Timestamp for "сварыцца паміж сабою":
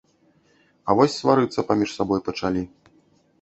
1.19-2.19